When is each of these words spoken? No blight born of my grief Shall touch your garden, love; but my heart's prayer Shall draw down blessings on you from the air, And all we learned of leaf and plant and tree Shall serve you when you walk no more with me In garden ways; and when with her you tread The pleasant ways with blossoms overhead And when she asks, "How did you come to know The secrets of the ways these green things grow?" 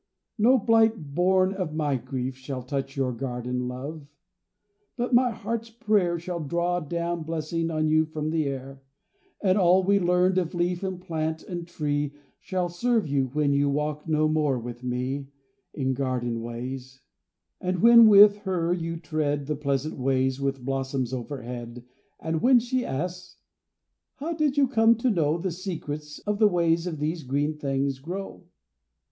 No 0.39 0.57
blight 0.57 1.13
born 1.13 1.53
of 1.53 1.75
my 1.75 1.95
grief 1.95 2.35
Shall 2.35 2.63
touch 2.63 2.97
your 2.97 3.11
garden, 3.11 3.67
love; 3.67 4.07
but 4.97 5.13
my 5.13 5.29
heart's 5.29 5.69
prayer 5.69 6.17
Shall 6.17 6.39
draw 6.39 6.79
down 6.79 7.21
blessings 7.21 7.69
on 7.69 7.87
you 7.87 8.05
from 8.05 8.31
the 8.31 8.45
air, 8.47 8.81
And 9.43 9.59
all 9.59 9.83
we 9.83 9.99
learned 9.99 10.39
of 10.39 10.55
leaf 10.55 10.81
and 10.81 10.99
plant 10.99 11.43
and 11.43 11.67
tree 11.67 12.13
Shall 12.39 12.67
serve 12.67 13.07
you 13.07 13.27
when 13.33 13.53
you 13.53 13.69
walk 13.69 14.07
no 14.07 14.27
more 14.27 14.57
with 14.57 14.83
me 14.83 15.27
In 15.75 15.93
garden 15.93 16.41
ways; 16.41 17.01
and 17.59 17.79
when 17.83 18.07
with 18.07 18.37
her 18.37 18.73
you 18.73 18.97
tread 18.97 19.45
The 19.45 19.55
pleasant 19.55 19.99
ways 19.99 20.41
with 20.41 20.65
blossoms 20.65 21.13
overhead 21.13 21.85
And 22.19 22.41
when 22.41 22.57
she 22.57 22.83
asks, 22.83 23.37
"How 24.15 24.33
did 24.33 24.57
you 24.57 24.67
come 24.67 24.95
to 24.95 25.11
know 25.11 25.37
The 25.37 25.51
secrets 25.51 26.17
of 26.17 26.39
the 26.39 26.47
ways 26.47 26.85
these 26.97 27.21
green 27.21 27.53
things 27.55 27.99
grow?" 27.99 28.47